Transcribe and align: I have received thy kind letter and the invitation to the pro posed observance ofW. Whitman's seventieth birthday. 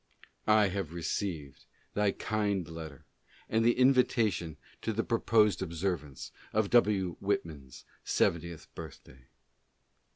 I 0.47 0.69
have 0.69 0.93
received 0.95 1.65
thy 1.93 2.09
kind 2.09 2.67
letter 2.67 3.05
and 3.47 3.63
the 3.63 3.77
invitation 3.77 4.57
to 4.81 4.93
the 4.93 5.03
pro 5.03 5.19
posed 5.19 5.61
observance 5.61 6.31
ofW. 6.55 7.17
Whitman's 7.19 7.85
seventieth 8.03 8.73
birthday. 8.73 9.27